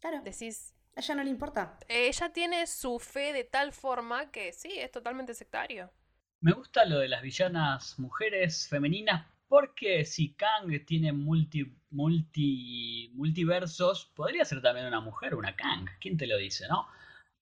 [0.00, 0.22] Claro.
[0.24, 0.74] Decís...
[0.96, 1.78] A ella no le importa.
[1.86, 5.92] Ella tiene su fe de tal forma que sí, es totalmente sectario.
[6.40, 14.10] Me gusta lo de las villanas mujeres femeninas porque si Kang tiene multi, multi, multiversos,
[14.14, 15.86] podría ser también una mujer, una Kang.
[16.00, 16.88] ¿Quién te lo dice, no?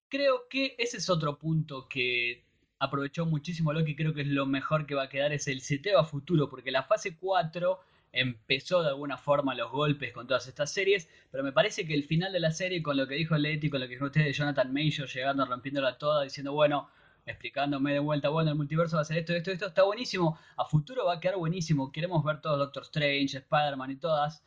[0.08, 2.44] Creo que ese es otro punto que
[2.78, 5.60] aprovechó muchísimo lo que creo que es lo mejor que va a quedar, es el
[5.60, 7.80] seteo a futuro, porque la fase 4
[8.12, 12.04] empezó de alguna forma los golpes con todas estas series, pero me parece que el
[12.04, 14.32] final de la serie, con lo que dijo Leti, con lo que dijo usted de
[14.32, 16.88] Jonathan Major, llegando, rompiéndola toda, diciendo, bueno,
[17.26, 20.64] explicándome de vuelta, bueno, el multiverso va a ser esto, esto, esto, está buenísimo, a
[20.64, 24.42] futuro va a quedar buenísimo, queremos ver todos Doctor Strange, Spider-Man y todas,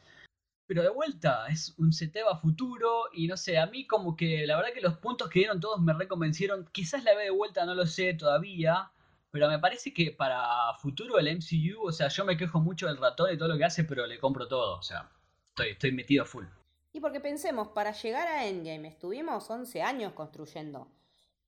[0.72, 4.48] pero de vuelta, es un seteo a futuro y no sé, a mí como que
[4.48, 7.66] la verdad que los puntos que dieron todos me reconvencieron, quizás la ve de vuelta,
[7.66, 8.90] no lo sé todavía,
[9.32, 12.96] pero me parece que para futuro el MCU, o sea, yo me quejo mucho del
[12.96, 15.12] ratón y todo lo que hace, pero le compro todo, o sea,
[15.50, 16.46] estoy, estoy metido full.
[16.94, 20.88] Y porque pensemos, para llegar a Endgame estuvimos 11 años construyendo.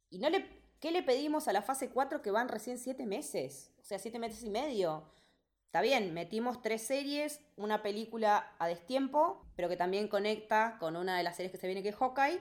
[0.10, 3.72] Y no le ¿Qué le pedimos a la fase 4 que van recién 7 meses?
[3.80, 5.06] O sea, 7 meses y medio.
[5.74, 11.18] Está bien, metimos tres series, una película a destiempo, pero que también conecta con una
[11.18, 12.40] de las series que se viene que es Hawkeye.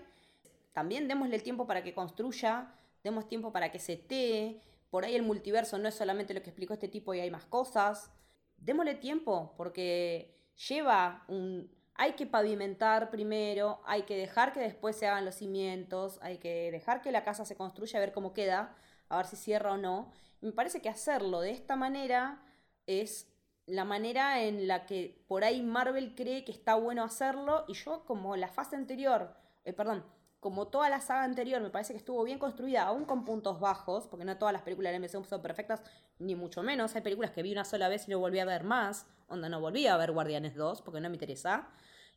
[0.75, 4.61] También démosle el tiempo para que construya, demos tiempo para que se tee.
[4.91, 7.47] Por ahí el multiverso no es solamente lo que explicó este tipo y hay más
[7.47, 8.11] cosas.
[8.59, 10.37] Démosle tiempo, porque
[10.69, 16.19] lleva un, hay que pavimentar primero, hay que dejar que después se hagan los cimientos,
[16.21, 18.77] hay que dejar que la casa se construya, a ver cómo queda,
[19.09, 20.13] a ver si cierra o no.
[20.43, 22.43] me parece que hacerlo de esta manera
[22.87, 23.29] es
[23.67, 28.05] la manera en la que por ahí Marvel cree que está bueno hacerlo y yo
[28.05, 30.05] como la fase anterior, eh, perdón,
[30.43, 34.09] como toda la saga anterior, me parece que estuvo bien construida, aún con puntos bajos,
[34.09, 35.85] porque no todas las películas del MCU son perfectas,
[36.19, 36.97] ni mucho menos.
[36.97, 39.07] Hay películas que vi una sola vez y no volví a ver más.
[39.29, 41.69] Onda, no volví a ver Guardianes 2, porque no me interesa.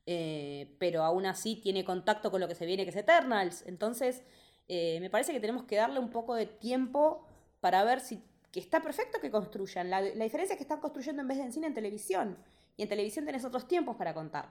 [0.07, 3.63] Eh, pero aún así tiene contacto con lo que se viene, que es Eternals.
[3.67, 4.23] Entonces,
[4.67, 7.27] eh, me parece que tenemos que darle un poco de tiempo
[7.59, 8.23] para ver si
[8.55, 9.89] que está perfecto que construyan.
[9.89, 12.37] La, la diferencia es que están construyendo en vez de en cine en televisión.
[12.77, 14.47] Y en televisión tenés otros tiempos para contar.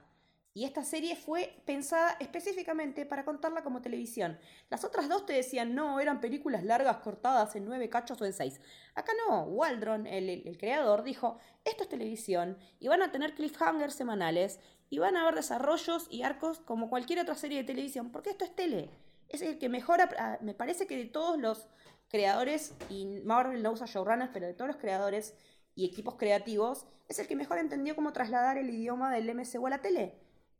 [0.52, 4.38] Y esta serie fue pensada específicamente para contarla como televisión.
[4.68, 8.34] Las otras dos te decían, no, eran películas largas cortadas en nueve cachos o en
[8.34, 8.60] seis.
[8.94, 13.94] Acá no, Waldron, el, el, creador, dijo, esto es televisión y van a tener cliffhangers
[13.94, 18.28] semanales y van a haber desarrollos y arcos como cualquier otra serie de televisión, porque
[18.30, 18.90] esto es tele.
[19.30, 21.68] Es el que mejora, ah, me parece que de todos los
[22.14, 25.34] creadores, y Marvel no usa showrunners, pero de todos los creadores
[25.74, 29.70] y equipos creativos, es el que mejor entendió cómo trasladar el idioma del MCU a
[29.70, 30.14] la tele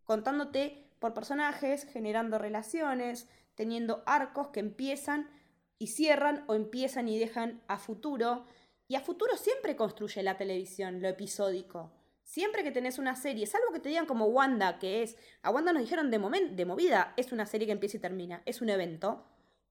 [0.05, 5.31] contándote por personajes, generando relaciones, teniendo arcos que empiezan
[5.79, 8.47] y cierran o empiezan y dejan a futuro.
[8.89, 11.93] Y a futuro siempre construye la televisión, lo episódico.
[12.23, 15.73] Siempre que tenés una serie, salvo que te digan como Wanda, que es, a Wanda
[15.73, 16.19] nos dijeron de,
[16.53, 19.27] de movida, es una serie que empieza y termina, es un evento,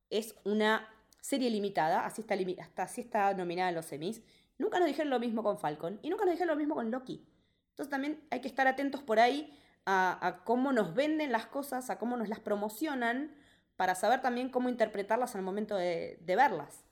[0.09, 0.87] es una
[1.23, 4.21] serie limitada, así está, hasta así está nominada en los semis.
[4.57, 7.25] Nunca nos dijeron lo mismo con Falcon y nunca nos dijeron lo mismo con Loki.
[7.69, 11.97] Entonces también hay que estar atentos por ahí a, cómo nos venden las cosas, a
[11.97, 13.33] cómo nos las promocionan,
[13.77, 16.83] para saber también cómo interpretarlas al momento de, verlas.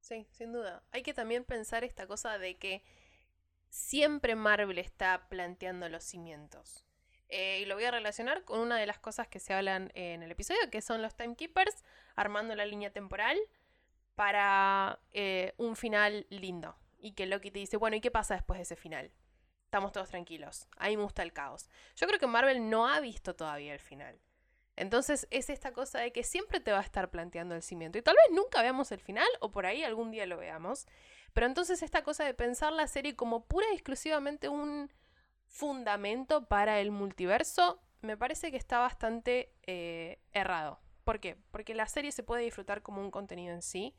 [0.00, 0.82] Sí, sin duda.
[0.90, 2.82] Hay que también pensar esta cosa de que
[3.68, 6.84] siempre Marvel está planteando los cimientos.
[7.28, 10.22] Eh, y lo voy a relacionar con una de las cosas que se hablan en
[10.22, 11.82] el episodio, que son los timekeepers
[12.16, 13.38] armando la línea temporal
[14.14, 16.76] para eh, un final lindo.
[16.98, 19.12] Y que Loki te dice, bueno, ¿y qué pasa después de ese final?
[19.74, 20.68] estamos todos tranquilos.
[20.76, 21.68] Ahí me gusta el caos.
[21.96, 24.20] Yo creo que Marvel no ha visto todavía el final.
[24.76, 27.98] Entonces es esta cosa de que siempre te va a estar planteando el cimiento.
[27.98, 30.86] Y tal vez nunca veamos el final o por ahí algún día lo veamos.
[31.32, 34.92] Pero entonces esta cosa de pensar la serie como pura y exclusivamente un
[35.54, 40.80] fundamento para el multiverso me parece que está bastante eh, errado.
[41.04, 41.36] ¿Por qué?
[41.52, 43.94] Porque la serie se puede disfrutar como un contenido en sí.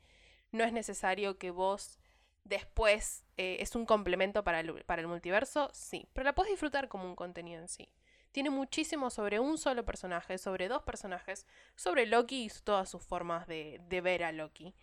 [0.52, 1.98] No es necesario que vos
[2.44, 6.88] después eh, es un complemento para el, para el multiverso, sí, pero la puedes disfrutar
[6.88, 7.90] como un contenido en sí.
[8.32, 13.46] Tiene muchísimo sobre un solo personaje, sobre dos personajes, sobre Loki y todas sus formas
[13.46, 14.74] de, de ver a Loki.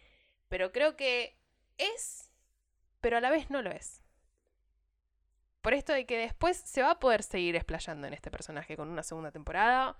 [0.49, 1.37] Pero creo que
[1.77, 2.31] es,
[2.99, 4.02] pero a la vez no lo es.
[5.63, 8.89] Por esto de que después se va a poder seguir explayando en este personaje con
[8.89, 9.95] una segunda temporada,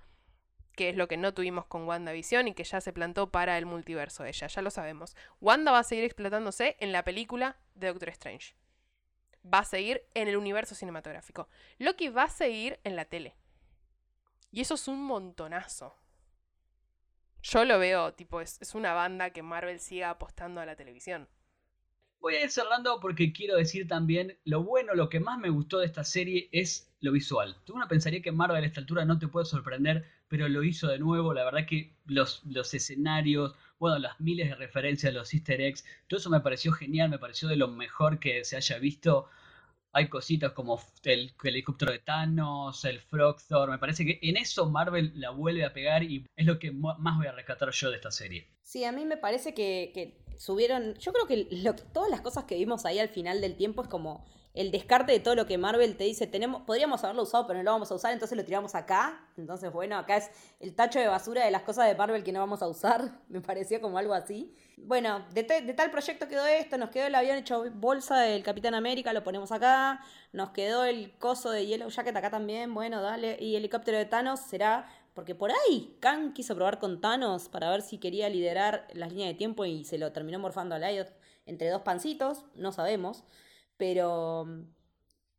[0.76, 3.66] que es lo que no tuvimos con WandaVision y que ya se plantó para el
[3.66, 5.16] multiverso ella, ya lo sabemos.
[5.40, 8.56] Wanda va a seguir explotándose en la película de Doctor Strange.
[9.42, 11.48] Va a seguir en el universo cinematográfico.
[11.78, 13.38] Loki va a seguir en la tele.
[14.52, 15.96] Y eso es un montonazo.
[17.42, 21.30] Yo lo veo, tipo, es, es una banda que Marvel siga apostando a la televisión.
[22.24, 25.80] Voy a ir cerrando porque quiero decir también lo bueno, lo que más me gustó
[25.80, 27.58] de esta serie es lo visual.
[27.68, 31.00] Uno pensaría que Marvel a esta altura no te puede sorprender, pero lo hizo de
[31.00, 31.34] nuevo.
[31.34, 36.18] La verdad que los, los escenarios, bueno, las miles de referencias, los easter eggs, todo
[36.18, 39.28] eso me pareció genial, me pareció de lo mejor que se haya visto.
[39.94, 43.70] Hay cositas como el, helicóptero de Thanos, el Frog Thor.
[43.70, 47.18] Me parece que en eso Marvel la vuelve a pegar y es lo que más
[47.18, 48.48] voy a rescatar yo de esta serie.
[48.64, 50.96] Sí, a mí me parece que, subieron.
[50.96, 51.48] Yo creo que
[51.94, 55.20] todas las cosas que vimos ahí al final del tiempo es como el descarte de
[55.20, 57.96] todo lo que Marvel te dice, tenemos, podríamos haberlo usado, pero no lo vamos a
[57.96, 59.28] usar, entonces lo tiramos acá.
[59.36, 62.40] Entonces, bueno, acá es el tacho de basura de las cosas de Marvel que no
[62.40, 63.20] vamos a usar.
[63.30, 64.56] Me pareció como algo así.
[64.78, 69.12] Bueno, de, tal proyecto quedó esto, nos quedó el avión hecho bolsa del Capitán América,
[69.12, 70.02] lo ponemos acá.
[70.34, 73.38] Nos quedó el coso de Yellow Jacket acá también, bueno, dale.
[73.40, 77.82] Y helicóptero de Thanos será porque por ahí Kang quiso probar con Thanos para ver
[77.82, 81.12] si quería liderar las líneas de tiempo y se lo terminó morfando a Lyot
[81.46, 83.24] entre dos pancitos, no sabemos.
[83.84, 84.62] Pero mm,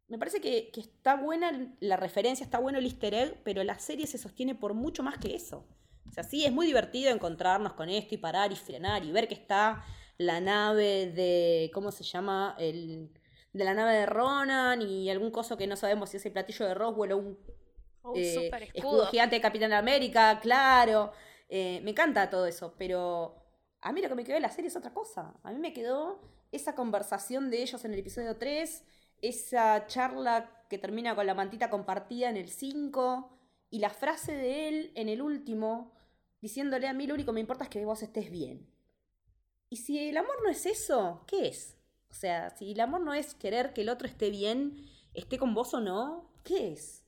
[0.08, 4.06] me parece que, está buena la referencia, está bueno el easter egg, pero la serie
[4.06, 5.66] se sostiene por mucho más que eso.
[6.06, 9.28] O sea, sí, es muy divertido encontrarnos con esto y parar y frenar y ver
[9.28, 9.82] que está
[10.18, 12.54] la nave de, ¿cómo se llama?
[12.58, 13.18] El,
[13.54, 16.66] de la nave de Ronan y algún coso que no sabemos si es el platillo
[16.66, 17.38] de Roswell o un,
[18.14, 19.06] eh, escudo.
[19.06, 21.12] gigante de Capitán América, claro.
[21.48, 23.42] Eh, me encanta todo eso, pero
[23.80, 25.32] a mí lo que me quedó de la serie es otra cosa.
[25.42, 28.84] A mí me quedó esa conversación de ellos en el episodio 3,
[29.22, 33.38] esa charla que termina con la mantita compartida en el 5
[33.70, 35.92] y la frase de él en el último
[36.40, 38.70] diciéndole a mí lo único que me importa es que vos estés bien.
[39.70, 41.76] Y si el amor no es eso, ¿qué es?
[42.10, 44.76] O sea, si el amor no es querer que el otro esté bien,
[45.14, 47.04] esté con vos o no, ¿qué es?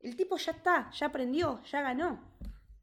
[0.00, 2.20] El tipo ya está, ya aprendió, ya ganó.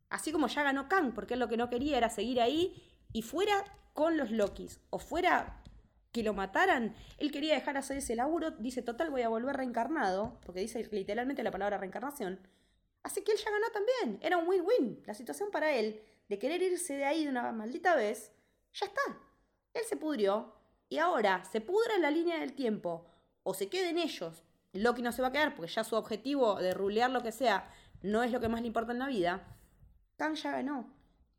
[0.09, 2.75] Así como ya ganó Kang, porque él lo que no quería era seguir ahí
[3.13, 3.63] y fuera
[3.93, 5.60] con los Lokis, o fuera
[6.11, 10.39] que lo mataran, él quería dejar hacer ese laburo, dice, total, voy a volver reencarnado,
[10.45, 12.39] porque dice literalmente la palabra reencarnación.
[13.03, 15.01] Así que él ya ganó también, era un win-win.
[15.05, 18.31] La situación para él, de querer irse de ahí de una maldita vez,
[18.73, 19.01] ya está.
[19.73, 20.53] Él se pudrió,
[20.89, 23.05] y ahora se pudra en la línea del tiempo,
[23.43, 24.43] o se queden ellos,
[24.73, 27.69] Loki no se va a quedar, porque ya su objetivo de rulear lo que sea
[28.01, 29.47] no es lo que más le importa en la vida,
[30.17, 30.93] Kang ya ganó.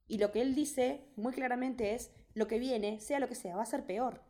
[0.06, 3.56] Y lo que él dice muy claramente es, lo que viene, sea lo que sea,
[3.56, 4.22] va a ser peor.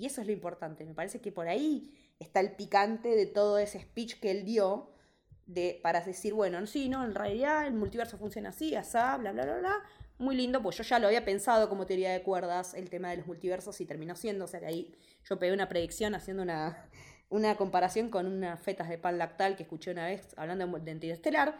[0.00, 0.86] Y eso es lo importante.
[0.86, 4.90] Me parece que por ahí está el picante de todo ese speech que él dio
[5.44, 9.44] de, para decir, bueno, sí, no, en realidad el multiverso funciona así, asá, bla, bla,
[9.44, 9.76] bla, bla.
[10.16, 13.18] Muy lindo, pues yo ya lo había pensado como teoría de cuerdas, el tema de
[13.18, 16.88] los multiversos, y terminó siendo, o sea que ahí yo pegué una predicción haciendo una,
[17.28, 21.58] una comparación con unas fetas de pan lactal que escuché una vez hablando de Interestelar,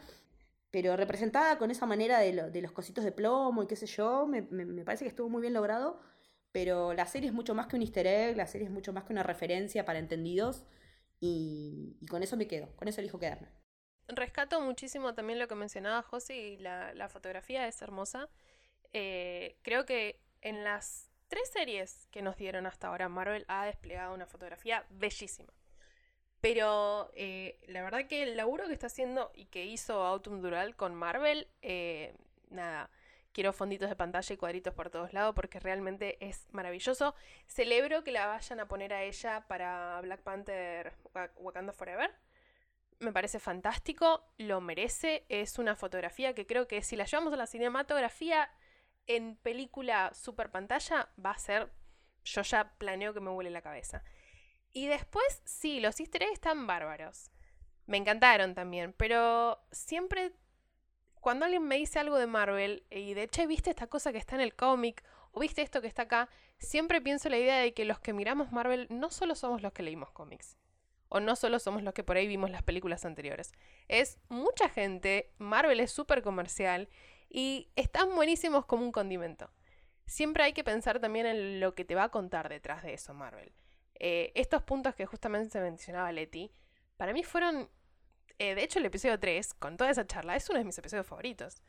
[0.71, 4.27] pero representada con esa manera de, de, los cositos de plomo y qué sé yo,
[4.27, 6.01] me, me parece que estuvo muy bien logrado
[6.53, 9.05] pero la serie es mucho más que un easter egg, la serie es mucho más
[9.05, 10.65] que una referencia para entendidos
[11.21, 13.49] y, con eso me quedo, con eso elijo quedarme.
[14.09, 18.29] Rescato muchísimo también lo que mencionaba José y la, fotografía es hermosa.
[18.93, 24.15] Eh, creo que en las tres series que nos dieron hasta ahora, Marvel ha desplegado
[24.15, 25.53] una fotografía bellísima.
[26.41, 30.75] Pero eh, la verdad que el laburo que está haciendo y que hizo Autumn Dural
[30.75, 32.15] con Marvel, eh,
[32.49, 32.91] nada,
[33.33, 37.15] Quiero fonditos de pantalla y cuadritos por todos lados porque realmente es maravilloso.
[37.47, 40.95] Celebro que la vayan a poner a ella para Black Panther
[41.37, 42.11] Wakanda Forever.
[42.99, 45.25] Me parece fantástico, lo merece.
[45.29, 48.51] Es una fotografía que creo que si la llevamos a la cinematografía
[49.07, 51.71] en película super pantalla va a ser.
[52.25, 54.03] Yo ya planeo que me huele la cabeza.
[54.73, 57.31] Y después, sí, los easter eggs están bárbaros.
[57.87, 60.33] Me encantaron también, pero siempre
[61.21, 64.35] cuando alguien me dice algo de Marvel y de hecho viste esta cosa que está
[64.35, 66.29] en el cómic o viste esto que está acá,
[66.59, 69.83] siempre pienso la idea de que los que miramos Marvel no solo somos los que
[69.83, 70.57] leímos cómics.
[71.09, 73.53] O no solo somos los que por ahí vimos las películas anteriores.
[73.89, 76.89] Es mucha gente, Marvel es súper comercial
[77.29, 79.51] y están buenísimos como un condimento.
[80.07, 83.13] Siempre hay que pensar también en lo que te va a contar detrás de eso,
[83.15, 83.53] Marvel.
[83.95, 86.53] Eh, estos puntos que justamente se mencionaba Leti,
[86.97, 87.69] para mí fueron
[88.41, 91.07] eh, de hecho, el episodio 3, con toda esa charla, es uno de mis episodios
[91.07, 91.63] favoritos.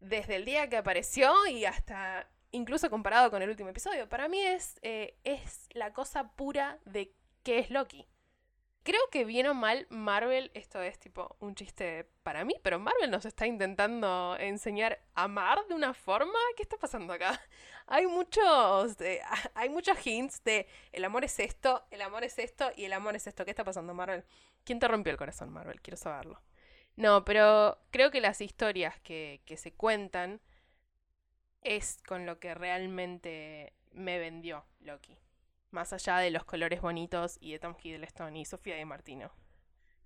[0.00, 4.06] Desde el día que apareció y hasta incluso comparado con el último episodio.
[4.06, 8.06] Para mí es, eh, es la cosa pura de qué es Loki.
[8.84, 13.10] Creo que bien o mal, Marvel, esto es tipo un chiste para mí, pero Marvel
[13.10, 16.38] nos está intentando enseñar a amar de una forma.
[16.54, 17.40] ¿Qué está pasando acá?
[17.86, 18.96] Hay muchos,
[19.54, 23.16] hay muchos hints de el amor es esto, el amor es esto y el amor
[23.16, 23.44] es esto.
[23.46, 24.24] ¿Qué está pasando, Marvel?
[24.64, 25.80] ¿Quién te rompió el corazón, Marvel?
[25.80, 26.42] Quiero saberlo.
[26.96, 30.40] No, pero creo que las historias que, que se cuentan
[31.62, 35.18] es con lo que realmente me vendió Loki.
[35.74, 39.32] Más allá de los colores bonitos y de Tom Hiddleston y Sofía de Martino.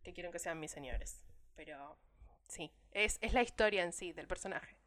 [0.02, 1.22] Que quiero que sean mis señores.
[1.56, 1.98] Pero
[2.48, 4.78] sí, es, es la historia en sí del personaje.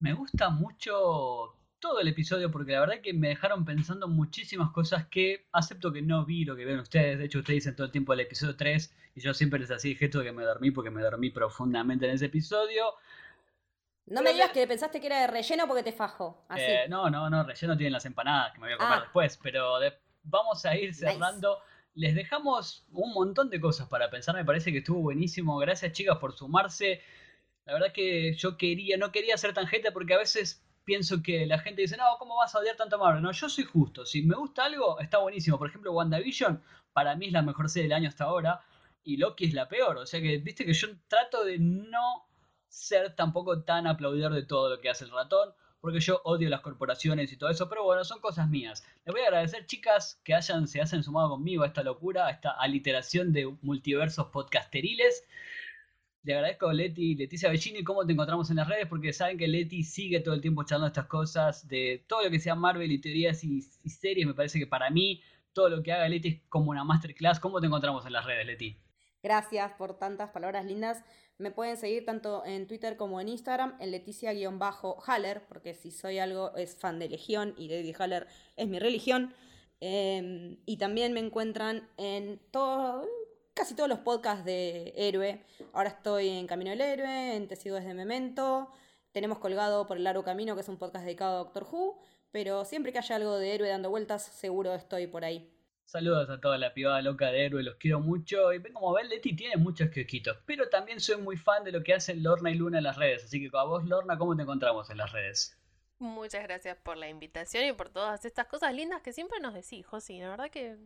[0.00, 5.06] Me gusta mucho todo el episodio porque la verdad que me dejaron pensando muchísimas cosas
[5.08, 7.18] que acepto que no vi lo que ven ustedes.
[7.18, 9.94] De hecho, ustedes dicen todo el tiempo el episodio 3 y yo siempre les hacía
[9.94, 12.94] gesto de que me dormí porque me dormí profundamente en ese episodio.
[14.06, 16.46] No me digas que pensaste que era de relleno porque te fajo.
[16.48, 16.62] Así.
[16.62, 19.00] Eh, no, no, no, relleno tienen las empanadas que me voy a comer ah.
[19.02, 19.92] después, pero de,
[20.24, 21.58] vamos a ir cerrando.
[21.94, 25.56] Les dejamos un montón de cosas para pensar, me parece que estuvo buenísimo.
[25.58, 27.00] Gracias chicas por sumarse.
[27.64, 31.46] La verdad que yo quería, no quería ser tan gente porque a veces pienso que
[31.46, 33.22] la gente dice, no, ¿cómo vas a odiar tanto a Marvel?
[33.22, 34.04] No, yo soy justo.
[34.04, 35.58] Si me gusta algo, está buenísimo.
[35.58, 36.62] Por ejemplo, WandaVision,
[36.92, 38.60] para mí es la mejor serie del año hasta ahora.
[39.02, 39.98] Y Loki es la peor.
[39.98, 42.26] O sea que, viste que yo trato de no
[42.68, 45.54] ser tampoco tan aplaudidor de todo lo que hace el ratón
[45.84, 48.82] porque yo odio las corporaciones y todo eso, pero bueno, son cosas mías.
[49.04, 52.30] Les voy a agradecer, chicas, que hayan, se hayan sumado conmigo a esta locura, a
[52.30, 55.26] esta aliteración de multiversos podcasteriles.
[56.22, 59.46] Le agradezco a Leti, Leticia Bellini, cómo te encontramos en las redes, porque saben que
[59.46, 62.98] Leti sigue todo el tiempo echando estas cosas de todo lo que sea Marvel y
[62.98, 64.26] teorías y, y series.
[64.26, 65.20] Me parece que para mí
[65.52, 67.40] todo lo que haga Leti es como una masterclass.
[67.40, 68.83] ¿Cómo te encontramos en las redes, Leti?
[69.24, 71.02] Gracias por tantas palabras lindas.
[71.38, 76.54] Me pueden seguir tanto en Twitter como en Instagram, en Leticia-Haller, porque si soy algo
[76.56, 79.32] es fan de Legión y David Haller es mi religión.
[79.80, 82.38] Em, y también me encuentran en
[83.54, 85.42] casi todos los podcasts de Héroe.
[85.72, 88.68] Ahora estoy en Camino del Héroe, en Te sigo desde Memento.
[89.12, 91.98] Tenemos colgado por el largo camino, que es un podcast dedicado a Doctor Who.
[92.30, 95.53] Pero siempre que haya algo de Héroe dando vueltas, seguro estoy por ahí.
[95.84, 98.52] Saludos a toda la pibada loca de héroe, los quiero mucho.
[98.52, 100.38] Y como ven, Leti tiene muchos quequitos.
[100.46, 103.24] Pero también soy muy fan de lo que hacen Lorna y Luna en las redes.
[103.24, 105.56] Así que a vos, Lorna, ¿cómo te encontramos en las redes?
[105.98, 109.86] Muchas gracias por la invitación y por todas estas cosas lindas que siempre nos decís,
[109.86, 110.18] Josi.
[110.18, 110.76] La verdad que.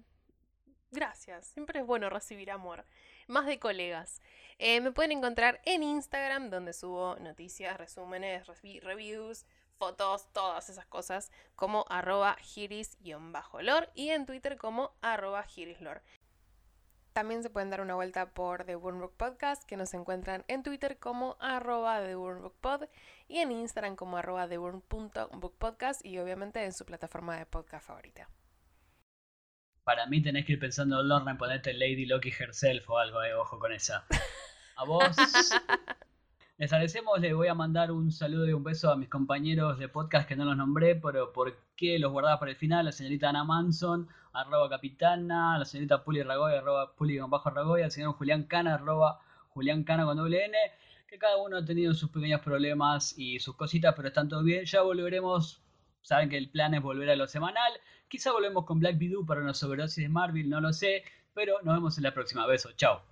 [0.90, 1.46] Gracias.
[1.46, 2.84] Siempre es bueno recibir amor.
[3.28, 4.20] Más de colegas.
[4.58, 8.46] Eh, me pueden encontrar en Instagram, donde subo noticias, resúmenes,
[8.82, 9.46] reviews
[9.78, 16.02] fotos, todas esas cosas, como arroba giris-lore y en Twitter como arroba girislore.
[17.12, 20.98] También se pueden dar una vuelta por The Book Podcast, que nos encuentran en Twitter
[20.98, 22.84] como arroba TheWormBookPod
[23.26, 28.28] y en Instagram como arroba TheWorm.bookpodcast y obviamente en su plataforma de podcast favorita.
[29.82, 33.34] Para mí tenés que ir pensando, Lorna, en ponerte Lady Loki herself o algo, eh,
[33.34, 34.06] ojo con esa.
[34.76, 35.16] A vos
[36.58, 39.88] Les agradecemos, les voy a mandar un saludo y un beso a mis compañeros de
[39.88, 42.84] podcast que no los nombré, pero ¿por qué los guardaba para el final?
[42.84, 47.92] La señorita Ana Manson, arroba capitana, la señorita Puli Ragoy, arroba Puli bajo Ragoy, el
[47.92, 50.58] señor Julián Cana, arroba Julián Cana con doble N,
[51.06, 54.64] que cada uno ha tenido sus pequeños problemas y sus cositas, pero están todo bien.
[54.64, 55.62] Ya volveremos,
[56.02, 57.72] saben que el plan es volver a lo semanal.
[58.08, 61.04] Quizá volvemos con Black Widow para una sobredosis de Marvel, no lo sé,
[61.34, 62.48] pero nos vemos en la próxima.
[62.48, 63.02] Beso, chao.